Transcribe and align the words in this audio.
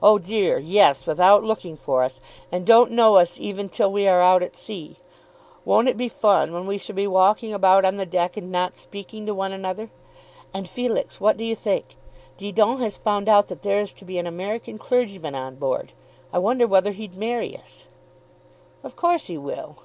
"Oh 0.00 0.20
dear, 0.20 0.58
yes; 0.60 1.06
without 1.08 1.42
looking 1.42 1.76
for 1.76 2.04
us. 2.04 2.20
And 2.52 2.64
don't 2.64 2.92
know 2.92 3.16
us 3.16 3.36
even 3.40 3.68
till 3.68 3.90
we 3.90 4.06
are 4.06 4.22
out 4.22 4.44
at 4.44 4.54
sea. 4.54 4.94
Won't 5.64 5.88
it 5.88 5.96
be 5.96 6.06
fun 6.06 6.52
when 6.52 6.68
we 6.68 6.78
shall 6.78 6.94
be 6.94 7.08
walking 7.08 7.52
about 7.52 7.84
on 7.84 7.96
the 7.96 8.06
deck 8.06 8.36
and 8.36 8.52
not 8.52 8.76
speaking 8.76 9.26
to 9.26 9.34
one 9.34 9.50
another! 9.50 9.90
And, 10.54 10.68
Felix; 10.68 11.20
what 11.20 11.36
do 11.36 11.42
you 11.42 11.56
think? 11.56 11.96
Didon 12.38 12.78
has 12.78 12.96
found 12.96 13.28
out 13.28 13.48
that 13.48 13.62
there 13.62 13.80
is 13.80 13.92
to 13.94 14.04
be 14.04 14.18
an 14.18 14.26
American 14.28 14.78
clergyman 14.78 15.34
on 15.34 15.56
board. 15.56 15.94
I 16.32 16.38
wonder 16.38 16.68
whether 16.68 16.92
he'd 16.92 17.16
marry 17.16 17.56
us." 17.58 17.88
"Of 18.84 18.94
course 18.94 19.26
he 19.26 19.36
will." 19.36 19.78